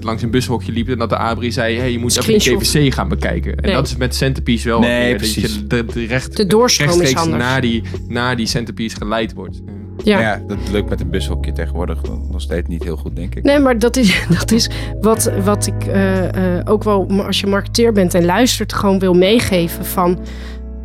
[0.00, 2.94] langs een bushokje liep en dat de Abri zei, hey, je moet even die TVC
[2.94, 3.56] gaan bekijken.
[3.56, 4.80] En dat is met centerpiece wel.
[4.80, 5.42] Nee, precies.
[5.42, 7.42] Dat je de, de, recht, de doorstroom is anders.
[7.42, 9.62] Naar die, naar die centerpiece geleid wordt.
[10.04, 10.20] Ja.
[10.20, 13.42] ja, dat lukt met een bushokje tegenwoordig nog steeds niet heel goed, denk ik.
[13.42, 17.46] Nee, maar dat is, dat is wat, wat ik uh, uh, ook wel, als je
[17.46, 20.18] marketeer bent en luistert, gewoon wil meegeven van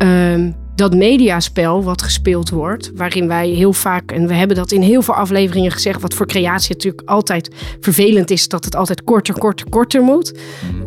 [0.02, 0.48] uh,
[0.78, 5.02] dat mediaspel wat gespeeld wordt, waarin wij heel vaak, en we hebben dat in heel
[5.02, 9.68] veel afleveringen gezegd, wat voor creatie natuurlijk altijd vervelend is, dat het altijd korter, korter,
[9.68, 10.38] korter moet.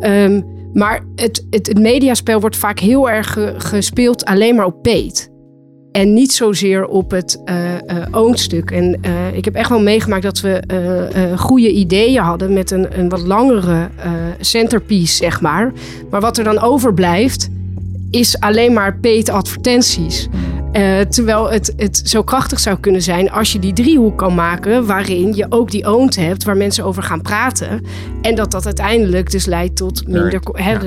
[0.01, 0.45] Mm.
[0.73, 5.29] maar het, het, het mediaspel wordt vaak heel erg gespeeld alleen maar op peet.
[5.91, 7.79] En niet zozeer op het uh, uh,
[8.11, 8.71] oonstuk.
[8.71, 10.61] En uh, ik heb echt wel meegemaakt dat we
[11.37, 13.89] goede ideeën hadden met een, een wat langere
[14.39, 15.73] centerpiece, zeg maar.
[16.09, 17.49] Maar wat er dan overblijft,
[18.11, 20.27] is alleen maar paid advertenties.
[21.09, 25.35] terwijl het, het zo krachtig zou kunnen zijn als je die driehoek kan maken waarin
[25.35, 27.85] je ook die oont hebt waar mensen over gaan praten.
[28.21, 30.41] En dat dat uiteindelijk dus leidt tot minder.
[30.51, 30.77] Hè,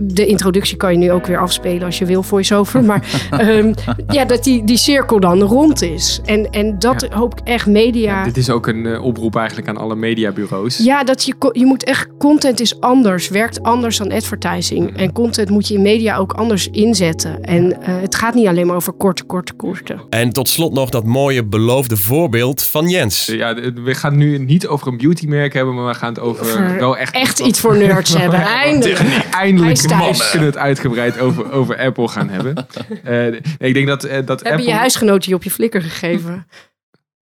[0.00, 2.84] de introductie kan je nu ook weer afspelen als je wil, voice-over.
[2.84, 3.74] Maar um,
[4.08, 6.20] ja, dat die, die cirkel dan rond is.
[6.24, 7.16] En, en dat ja.
[7.16, 8.18] hoop ik echt media...
[8.18, 10.76] Ja, dit is ook een uh, oproep eigenlijk aan alle mediabureaus.
[10.76, 12.08] Ja, dat je, je moet echt...
[12.18, 14.96] Content is anders, werkt anders dan advertising.
[14.96, 17.42] En content moet je in media ook anders inzetten.
[17.42, 19.98] En uh, het gaat niet alleen maar over korte, korte, korte.
[20.10, 23.26] En tot slot nog dat mooie beloofde voorbeeld van Jens.
[23.26, 26.42] Ja, we gaan het nu niet over een beautymerk hebben, maar we gaan het over,
[26.42, 27.14] over wel echt...
[27.14, 29.00] Echt iets voor nerds hebben, eindelijk.
[29.30, 30.18] Eindelijk thuis.
[30.18, 32.54] We kunnen het uitgebreid over, over Apple gaan hebben.
[33.08, 33.26] Uh,
[33.58, 34.62] ik denk dat, uh, dat Heb Apple...
[34.62, 36.46] je je huisgenootje op je flikker gegeven?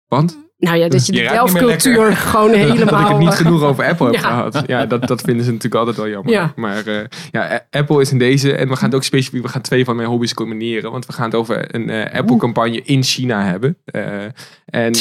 [0.08, 0.38] Want?
[0.58, 2.86] Nou ja, dat je, je de delfcultuur gewoon helemaal...
[2.86, 4.64] dat ik het niet genoeg over Apple heb gehad.
[4.68, 6.34] Ja, dat, dat vinden ze natuurlijk altijd wel jammer.
[6.34, 6.54] Ja.
[6.56, 7.00] Maar uh,
[7.32, 8.56] ja, Apple is in deze...
[8.56, 9.42] En we gaan het ook specifiek...
[9.42, 10.92] We gaan twee van mijn hobby's combineren.
[10.92, 13.78] Want we gaan het over een uh, Apple-campagne in China hebben.
[13.92, 14.24] Uh,
[14.66, 14.94] en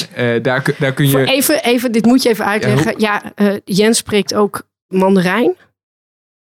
[0.43, 1.11] daar, daar kun je...
[1.11, 2.95] Voor even, even, dit moet je even uitleggen.
[2.99, 5.57] Ja, ja Jens spreekt ook Mandarijn.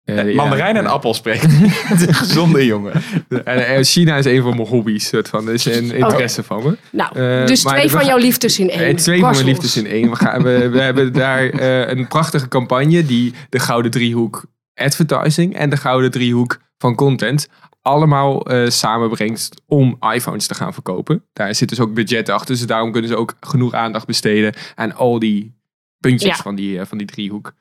[0.10, 1.50] Uh, mandarijn en appel spreken.
[2.06, 2.94] de gezonde jongen.
[3.44, 5.08] En, China is een van mijn hobby's.
[5.08, 5.50] Soort van.
[5.50, 6.78] Is een interesse van me.
[6.92, 8.96] Nou, uh, dus twee van jouw liefdes in één.
[8.96, 10.10] Twee van mijn liefdes in één.
[10.10, 15.56] We, gaan, we, we hebben daar uh, een prachtige campagne die de Gouden Driehoek advertising
[15.56, 17.48] en de Gouden Driehoek van content
[17.82, 21.26] allemaal samenbrengt om iPhones te gaan verkopen.
[21.34, 22.56] Daar zit dus ook budget achter.
[22.56, 25.58] Dus daarom kunnen ze ook genoeg aandacht besteden aan al die
[26.00, 26.44] puntjes ja.
[26.44, 27.54] van, die, van die driehoek.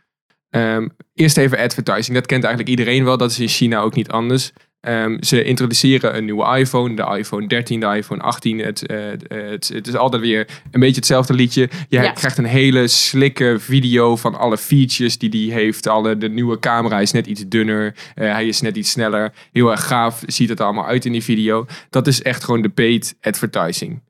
[0.50, 2.16] Um, eerst even advertising.
[2.16, 3.16] Dat kent eigenlijk iedereen wel.
[3.16, 4.52] Dat is in China ook niet anders.
[4.80, 8.58] Um, ze introduceren een nieuwe iPhone, de iPhone 13, de iPhone 18.
[8.58, 11.68] Het, uh, het, het, is altijd weer een beetje hetzelfde liedje.
[11.88, 12.10] Je ja.
[12.10, 15.86] krijgt een hele slikke video van alle features die die heeft.
[15.86, 17.94] Alle, de nieuwe camera is net iets dunner.
[18.14, 19.32] Uh, hij is net iets sneller.
[19.52, 21.66] Heel erg gaaf ziet het allemaal uit in die video.
[21.90, 24.00] Dat is echt gewoon de paid advertising.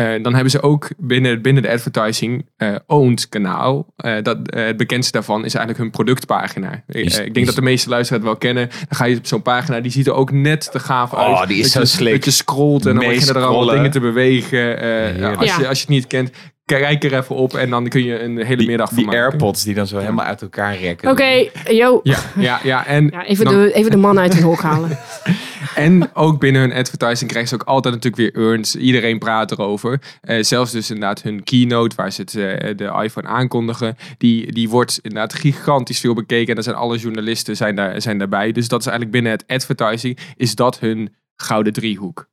[0.00, 3.86] Uh, dan hebben ze ook binnen, binnen de advertising uh, owned kanaal.
[3.96, 6.82] Uh, dat, het bekendste daarvan is eigenlijk hun productpagina.
[6.86, 8.68] Is, ik denk dat de meeste luisteraars het wel kennen.
[8.68, 11.28] Dan ga je op zo'n pagina, die ziet er ook net te gaaf uit.
[11.28, 12.12] Oh, die is dat zo slik.
[12.12, 14.58] Dat je scrolt en dan begin je er allemaal dingen te bewegen.
[15.18, 15.32] Ja.
[15.32, 16.30] als, je, als je het niet kent,
[16.64, 19.20] kijk er even op en dan kun je een hele die, middag van die maken.
[19.20, 21.10] AirPods die dan zo helemaal uit elkaar rekken.
[21.10, 22.00] Oké, okay, yo.
[22.02, 24.90] Ja, ja, ja, en ja, even, dan, de, even de man uit het hok halen.
[25.74, 28.76] en ook binnen hun advertising krijgen ze ook altijd natuurlijk weer earns.
[28.76, 30.00] Iedereen praat erover.
[30.22, 33.96] Uh, zelfs dus inderdaad hun keynote waar ze het, uh, de iPhone aankondigen.
[34.18, 36.48] Die, die wordt inderdaad gigantisch veel bekeken.
[36.48, 38.52] En dan zijn alle journalisten zijn, daar, zijn daarbij.
[38.52, 42.28] Dus dat is eigenlijk binnen het advertising is dat hun gouden driehoek.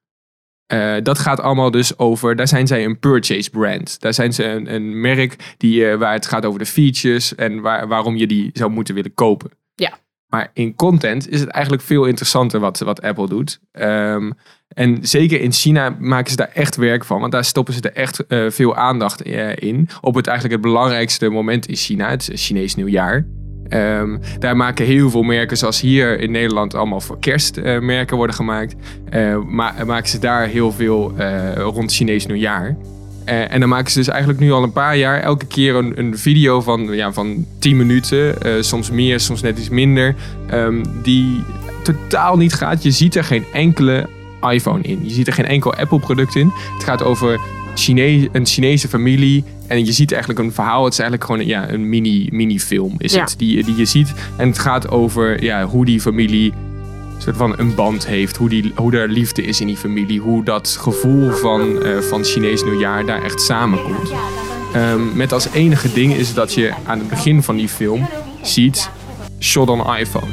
[0.74, 4.00] Uh, dat gaat allemaal dus over, daar zijn zij een purchase brand.
[4.00, 7.88] Daar zijn ze een, een merk die, waar het gaat over de features en waar,
[7.88, 9.52] waarom je die zou moeten willen kopen.
[9.76, 9.98] Ja.
[10.34, 13.60] Maar in content is het eigenlijk veel interessanter wat, wat Apple doet.
[13.72, 14.34] Um,
[14.68, 17.20] en zeker in China maken ze daar echt werk van.
[17.20, 19.90] Want daar stoppen ze er echt uh, veel aandacht in.
[20.02, 23.26] Op het eigenlijk het belangrijkste moment in China, het Chinees nieuwjaar.
[23.70, 28.36] Um, daar maken heel veel merken, zoals hier in Nederland allemaal voor kerstmerken uh, worden
[28.36, 28.76] gemaakt.
[29.10, 32.78] Uh, ma maken ze daar heel veel uh, rond Chinees nieuwjaar.
[33.26, 36.18] En dan maken ze dus eigenlijk nu al een paar jaar elke keer een, een
[36.18, 38.36] video van, ja, van 10 minuten.
[38.64, 40.16] soms meer, soms net iets minder.
[40.54, 41.44] Um, die
[41.84, 42.84] totaal niet gaat.
[42.84, 44.10] Je ziet er geen enkele
[44.52, 45.00] iPhone in.
[45.04, 46.52] Je ziet er geen enkel Apple-product in.
[46.74, 47.40] Het gaat over
[47.76, 49.44] Chine een Chinese familie.
[49.68, 50.84] En je ziet eigenlijk een verhaal.
[50.84, 53.22] Het is eigenlijk gewoon ja, een mini, mini-film is Ja.
[53.22, 54.14] het, die, die je ziet.
[54.38, 56.54] En het gaat over ja, hoe die familie
[57.18, 58.38] soort van een band heeft.
[58.38, 60.20] Hoe, die, hoe er liefde is in die familie.
[60.20, 64.12] Hoe dat gevoel van, eh, van Chinees nieuwjaar daar echt samenkomt.
[64.74, 68.08] Ehm, met als enige ding is dat je aan het begin van die film
[68.42, 68.90] ziet...
[69.40, 70.32] Shot on iPhone.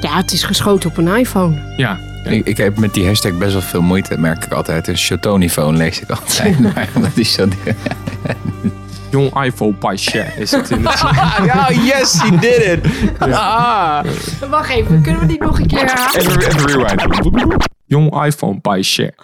[0.00, 1.74] Ja, het is geschoten op een iPhone.
[1.76, 4.88] Ja, Ik, ik heb met die hashtag best wel veel moeite, merk ik altijd.
[4.88, 6.60] Een Chotoniphone lees ik altijd.
[6.74, 7.48] Maar dat is zo...
[9.10, 10.98] jong iPhone pasje is het in het
[11.44, 12.86] Ja, yes, he did it!
[13.18, 14.04] Ah.
[14.50, 16.20] Wacht even, kunnen we die nog een keer herhalen?
[16.20, 17.66] Even, even rewind.
[17.86, 19.14] Jong iPhone pasje.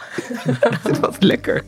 [1.00, 1.62] Wat lekker.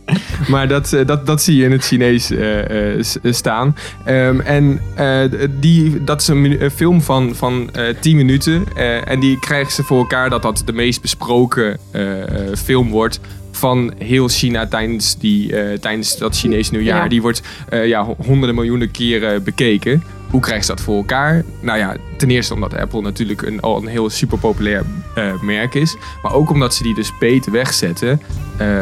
[0.48, 3.76] Maar dat, eh, dat, dat zie je in het Chinees eh, eh, staan.
[4.04, 8.64] Ehm, en eh, die, dat is een, film van, van eh 10 minuten.
[8.76, 12.90] eh, en die krijgen ze voor elkaar dat dat de meest besproken eh, eh, film
[12.90, 13.20] wordt
[13.56, 17.02] van heel China tijdens, die, eh, tijdens dat Chinees nieuwjaar.
[17.02, 17.08] Ja.
[17.08, 20.02] Die wordt eh, ja, honderden miljoenen keren bekeken.
[20.30, 21.44] Hoe krijgen ze dat voor elkaar?
[21.60, 25.74] Nou ja, ten eerste omdat Apple natuurlijk een, al een heel super populair eh, merk
[25.74, 25.96] is.
[26.22, 28.20] Maar ook omdat ze die dus beter wegzetten.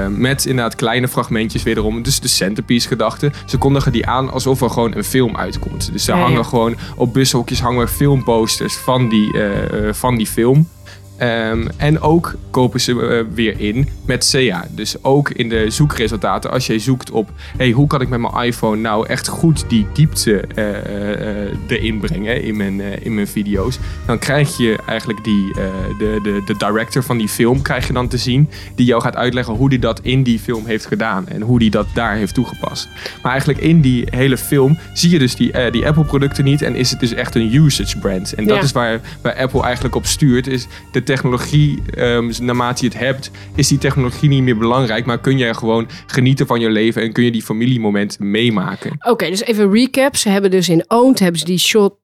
[0.09, 2.03] met inderdaad kleine fragmentjes wederom.
[2.03, 3.33] Dus de centerpiece gedachte.
[3.47, 5.93] Ze kondigen die aan alsof er gewoon een film uitkomt.
[5.93, 6.23] Dus Ja, ja.
[6.23, 9.35] hangen gewoon op bushokjes hangen filmposters van die,
[9.93, 10.67] van die film.
[11.17, 14.65] Ehm, en ook kopen ze eh, weer in met SEA.
[14.71, 18.35] Dus ook in de zoekresultaten, als je zoekt op hey, hoe kan ik met mijn
[18.45, 23.79] iPhone nou echt goed die diepte eh, eh, erin brengen in mijn, in mijn video's,
[24.07, 25.53] dan krijg je eigenlijk die,
[25.99, 29.17] de, de, de director van die film krijg je dan te zien, die jou gaat
[29.17, 32.35] uitleggen hoe hij dat in die film heeft gedaan en hoe hij dat daar heeft
[32.35, 32.89] toegepast.
[33.23, 36.91] Maar eigenlijk in die hele film zie je dus die, die Apple-producten niet en is
[36.91, 38.33] het dus echt een usage brand.
[38.33, 38.63] En dat Ja.
[38.63, 43.31] is waar, waar Apple eigenlijk op stuurt, is de technologie, ehm, naarmate je het hebt,
[43.55, 47.13] is die technologie niet meer belangrijk, maar kun je gewoon genieten van je leven en
[47.13, 48.97] kun je die familiemomenten meemaken.
[48.99, 50.17] Oké, dus even recap.
[50.17, 51.95] Ze hebben dus in Owned hebben ze die shot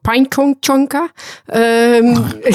[0.00, 1.10] Pinechonka.
[1.46, 2.04] Ehm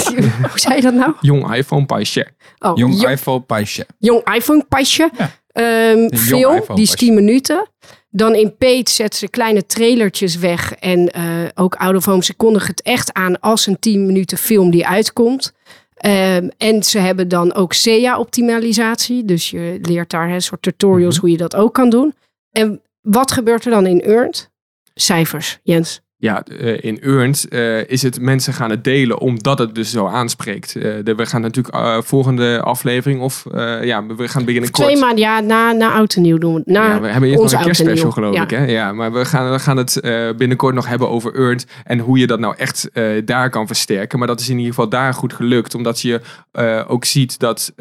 [0.52, 1.14] hoe zei je dat nou?
[1.22, 2.28] Jong iPhone pasje.
[2.60, 3.86] Oh, Jong jo- iPhone pasje.
[4.00, 5.10] jong iPhone pasje.
[5.52, 6.96] Ehm, film, die is pasje.
[6.96, 7.68] 10 minuten.
[8.16, 10.74] Dan in Page zetten ze kleine trailertjes weg.
[10.74, 11.24] En eh,
[11.56, 14.88] ook Out of Home, ze kondigen het echt aan als een 10 minuten film die
[14.88, 15.54] uitkomt.
[15.96, 19.26] Ehm, en ze hebben dan ook SEA-optimalisatie.
[19.26, 22.14] Dus je leert daar een soort tutorials hoe je dat ook kan doen.
[22.52, 24.50] En wat gebeurt er dan in Earned?
[24.94, 26.02] Cijfers, Jens.
[26.18, 30.06] Ja, eh, in Earned eh, is het mensen gaan het delen omdat het dus zo
[30.08, 30.76] aanspreekt.
[30.76, 33.44] Eh, de- we gaan natuurlijk eh, volgende aflevering of
[33.82, 34.88] ja, we gaan beginnen kort.
[34.88, 36.62] Twee maanden, ja, na, na oud en nieuw doen we.
[36.66, 38.44] Na Ja, we hebben eerst nog een kerstspecial geloof Ja.
[38.44, 38.50] ik.
[38.50, 38.66] Hè?
[38.66, 40.00] Ja, maar we gaan, we gaan het
[40.38, 41.66] binnenkort nog hebben over Earned.
[41.84, 42.90] En hoe je dat nou echt
[43.26, 44.20] daar kan versterken.
[44.20, 45.76] Maar dat is in ieder geval daar goed gelukt.
[45.76, 46.22] Omdat je
[46.88, 47.74] ook ziet dat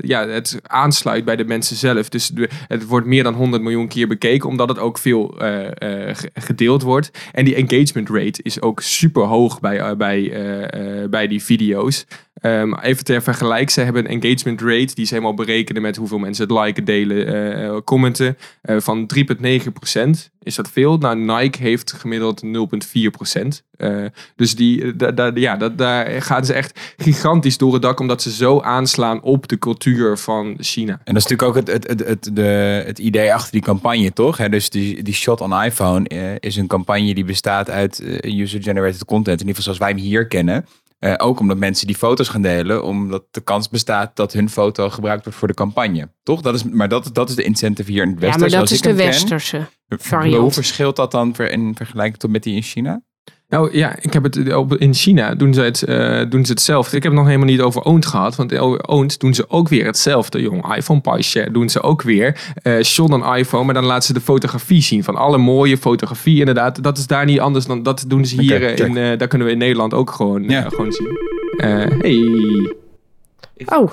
[0.00, 2.08] ja, het aansluit bij de mensen zelf.
[2.08, 2.32] Dus
[2.68, 4.48] het wordt meer dan 100 miljoen keer bekeken.
[4.48, 7.10] Omdat het ook veel ge- gedeeld wordt.
[7.32, 7.76] En die engagement
[8.08, 12.06] rate is ook super hoog bij, eh, bij, eh, eh, bij die video's.
[12.40, 16.18] Ehm, even ter vergelijk, ze hebben een engagement rate die ze helemaal berekenen met hoeveel
[16.18, 18.36] mensen het liken, delen, eh, eh, commenten.
[18.62, 20.30] eh, van 3,9%.
[20.42, 20.98] Is dat veel?
[20.98, 23.62] Nou, Nike heeft gemiddeld 0,4%.
[23.76, 24.04] Eh
[24.36, 28.60] dus die, eh, ja, daar gaan ze echt gigantisch door het dak, omdat ze zo
[28.60, 31.00] aanslaan op de cultuur van China.
[31.04, 34.36] En dat is natuurlijk ook het, het, het, de, het idee achter die campagne, toch?
[34.48, 39.04] Dus die, die shot on iPhone eh, is een campagne die bestaat uit eh, user-generated
[39.04, 39.40] content.
[39.40, 40.66] In ieder geval zoals wij hem hier kennen.
[40.98, 44.90] Eh, ook omdat mensen die foto's gaan delen, omdat de kans bestaat dat hun foto
[44.90, 46.10] gebruikt wordt voor de campagne.
[46.22, 46.40] Toch?
[46.40, 48.40] Dat is, maar dat, dat is de incentive hier in het Ja, Westen.
[48.40, 48.96] maar dat is de ken.
[48.96, 49.56] westerse
[49.88, 50.54] Hoe variant.
[50.54, 53.02] verschilt dat dan in vergelijking tot met die in China?
[53.48, 56.96] Nou ja, ik heb het op, in China doen ze, het, eh, doen ze hetzelfde.
[56.96, 58.36] Ik heb het nog helemaal niet over Owned gehad.
[58.36, 60.40] Want over Owned doen ze ook weer hetzelfde.
[60.40, 62.52] Jong, iPhone Pie Share doen ze ook weer.
[62.62, 65.04] eh shot on iPhone, maar dan laten ze de fotografie zien.
[65.04, 66.82] Van alle mooie fotografie inderdaad.
[66.82, 69.46] Dat is daar niet anders dan, dat doen ze hier eh, in, eh, daar kunnen
[69.46, 70.64] we in Nederland ook gewoon, Ja.
[70.64, 71.08] eh, gewoon zien.
[71.56, 73.76] Eh, hey.
[73.78, 73.90] Oh,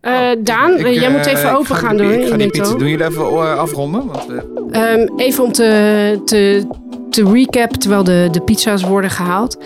[0.00, 2.12] Eh, Daan, Ik, eh, jij eh, moet even open ga gaan doen.
[2.12, 2.74] Ik ga die in pizza.
[2.76, 4.06] Doen jullie even eh, afronden?
[4.06, 6.66] Want, eh, Ehm, even om te, te,
[7.10, 9.58] te recap, terwijl de, de pizza's worden gehaald.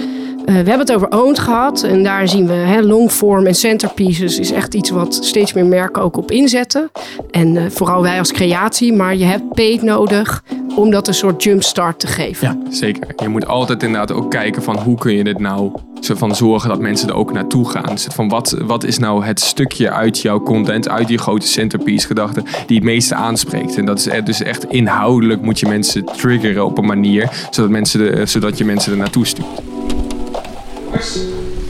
[0.45, 1.83] Eh, we hebben het over owned gehad.
[1.83, 6.03] En daar zien we hè, longform en centerpieces is echt iets wat steeds meer merken
[6.03, 6.91] ook op inzetten.
[7.31, 8.93] En eh, vooral wij als creatie.
[8.93, 10.43] Maar je hebt paid nodig
[10.77, 12.49] om dat een soort jumpstart te geven.
[12.65, 13.13] Ja, zeker.
[13.17, 16.69] Je moet altijd inderdaad ook kijken van hoe kun je dit nou zo van zorgen
[16.69, 17.95] dat mensen er ook naartoe gaan.
[17.95, 22.07] Dus van wat, wat is nou het stukje uit jouw content, uit die grote centerpiece
[22.07, 23.77] gedachte die het meeste aanspreekt.
[23.77, 27.71] En dat is e- dus echt inhoudelijk moet je mensen triggeren op een manier zodat,
[27.71, 29.63] mensen de, zodat je mensen er naartoe stuurt.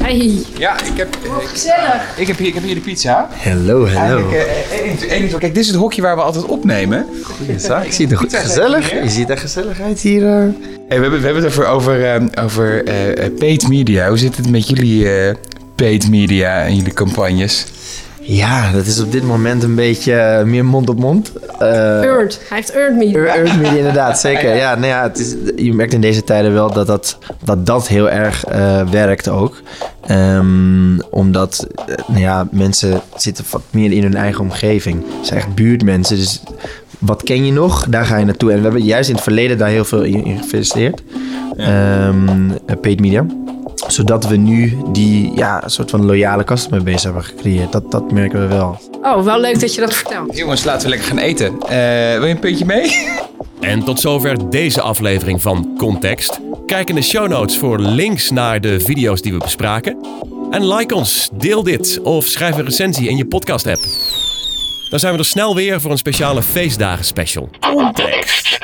[0.04, 0.42] Hey.
[0.58, 2.16] Ja, ik heb, gezellig.
[2.16, 3.28] ik heb, hier, ik heb hier de pizza.
[3.42, 4.30] Hallo, hallo.
[4.30, 4.32] Eigenlijk,
[5.02, 7.06] eh, één- Kijk, dit is het hokje waar we altijd opnemen.
[7.84, 8.90] Ik zie het er goed gezellig.
[9.02, 10.22] Je ziet er gezellig uit hier.
[10.26, 10.30] eh.
[10.30, 10.48] Hey,
[10.88, 14.08] we, hebben, we hebben het over, over, eh, over eh, eh, paid media.
[14.08, 15.34] Hoe zit het met jullie eh,
[15.74, 17.66] paid media en jullie campagnes?
[18.26, 21.32] Ja, dat is op dit moment een beetje eh, meer mond op mond.
[21.58, 22.40] Eh, Earned.
[22.48, 23.28] Hij heeft earned me.
[23.28, 24.56] Earned media, inderdaad, zeker.
[24.56, 27.88] Ja, nou ja, het is, je merkt in deze tijden wel dat dat, dat, dat
[27.88, 29.62] heel erg eh, werkt ook.
[30.06, 31.66] Ehm, omdat
[32.06, 35.04] nou ja, mensen zitten wat meer in hun eigen omgeving.
[35.16, 36.42] Het zijn echt buurtmensen, dus
[36.98, 37.86] wat ken je nog?
[37.88, 38.50] Daar ga je naartoe.
[38.50, 41.02] En we hebben juist in het verleden daar heel veel in, geïnvesteerd.
[41.56, 43.26] Ehm, eh, paid media.
[43.86, 47.72] Zodat we nu die ja, soort van loyale customer base hebben gecreëerd.
[47.72, 48.80] Dat, dat merken we wel.
[49.02, 50.36] Oh, wel leuk dat je dat vertelt.
[50.36, 51.46] Jongens, laten we lekker gaan eten.
[51.46, 52.92] Eh, wil je een puntje mee?
[53.60, 56.40] En tot zover deze aflevering van Context.
[56.66, 60.06] Kijk in de show notes voor links naar de video's die we bespraken.
[60.50, 63.82] En like ons, deel dit of schrijf een recensie in je podcast app.
[64.90, 67.48] Dan zijn we er snel weer voor een speciale feestdagen special.
[67.60, 68.58] Context.